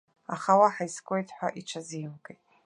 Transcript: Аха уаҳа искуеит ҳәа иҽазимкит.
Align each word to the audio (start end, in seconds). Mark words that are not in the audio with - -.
Аха 0.33 0.53
уаҳа 0.59 0.83
искуеит 0.89 1.29
ҳәа 1.37 1.47
иҽазимкит. 1.59 2.39